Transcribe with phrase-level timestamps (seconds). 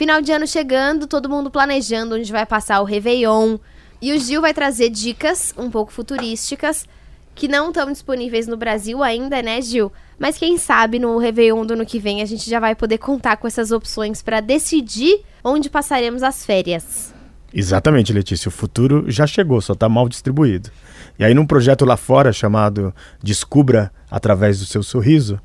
[0.00, 3.58] Final de ano chegando, todo mundo planejando onde vai passar o Réveillon.
[4.00, 6.86] E o Gil vai trazer dicas um pouco futurísticas
[7.34, 9.92] que não estão disponíveis no Brasil ainda, né, Gil?
[10.18, 13.36] Mas quem sabe no Réveillon do ano que vem a gente já vai poder contar
[13.36, 17.12] com essas opções para decidir onde passaremos as férias.
[17.52, 18.48] Exatamente, Letícia.
[18.48, 20.70] O futuro já chegou, só está mal distribuído.
[21.18, 25.38] E aí, num projeto lá fora chamado Descubra através do seu sorriso,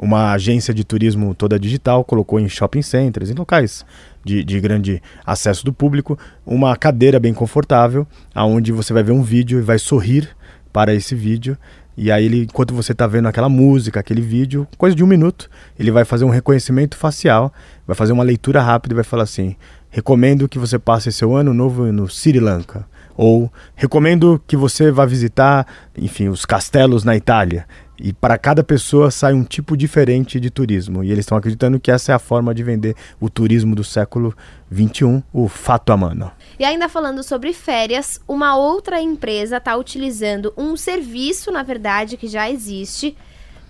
[0.00, 3.84] uma agência de turismo toda digital colocou em shopping centers, em locais
[4.24, 9.22] de, de grande acesso do público, uma cadeira bem confortável, aonde você vai ver um
[9.22, 10.28] vídeo e vai sorrir
[10.72, 11.56] para esse vídeo.
[11.96, 15.50] E aí, ele, enquanto você está vendo aquela música, aquele vídeo, coisa de um minuto,
[15.78, 17.52] ele vai fazer um reconhecimento facial,
[17.86, 19.54] vai fazer uma leitura rápida e vai falar assim:
[19.90, 22.86] recomendo que você passe seu ano novo no Sri Lanka.
[23.16, 27.66] Ou recomendo que você vá visitar, enfim, os castelos na Itália.
[28.02, 31.04] E para cada pessoa sai um tipo diferente de turismo.
[31.04, 34.34] E eles estão acreditando que essa é a forma de vender o turismo do século
[34.72, 36.32] XXI, o fato a mano.
[36.58, 42.26] E ainda falando sobre férias, uma outra empresa está utilizando um serviço, na verdade, que
[42.26, 43.14] já existe,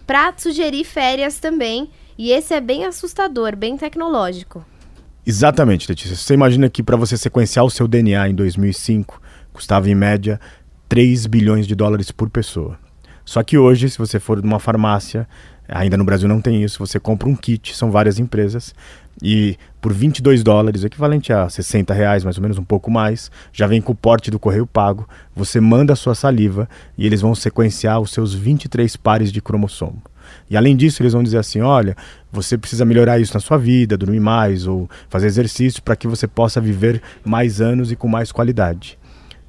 [0.07, 1.91] para sugerir férias também.
[2.17, 4.65] E esse é bem assustador, bem tecnológico.
[5.27, 6.15] Exatamente, Letícia.
[6.15, 9.21] Você imagina que para você sequenciar o seu DNA em 2005,
[9.53, 10.41] custava em média
[10.89, 12.79] 3 bilhões de dólares por pessoa.
[13.31, 15.25] Só que hoje, se você for numa farmácia,
[15.69, 18.75] ainda no Brasil não tem isso, você compra um kit, são várias empresas,
[19.23, 23.69] e por 22 dólares, equivalente a 60 reais, mais ou menos um pouco mais, já
[23.69, 27.33] vem com o porte do correio pago, você manda a sua saliva e eles vão
[27.33, 30.03] sequenciar os seus 23 pares de cromossomo.
[30.51, 31.97] E além disso, eles vão dizer assim: olha,
[32.33, 36.27] você precisa melhorar isso na sua vida, dormir mais ou fazer exercício para que você
[36.27, 38.99] possa viver mais anos e com mais qualidade.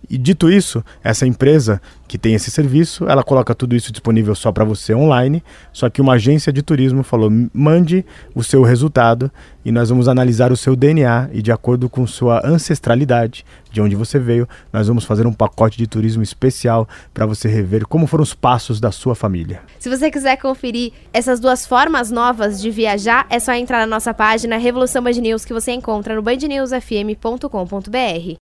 [0.10, 4.52] E dito isso, essa empresa que tem esse serviço, ela coloca tudo isso disponível só
[4.52, 5.42] para você online.
[5.72, 9.32] Só que uma agência de turismo falou: mande o seu resultado
[9.64, 13.96] e nós vamos analisar o seu DNA e de acordo com sua ancestralidade, de onde
[13.96, 18.24] você veio, nós vamos fazer um pacote de turismo especial para você rever como foram
[18.24, 19.62] os passos da sua família.
[19.80, 24.14] Se você quiser conferir essas duas formas novas de viajar, é só entrar na nossa
[24.14, 28.40] página Revolução Band News que você encontra no bandnewsfm.com.br.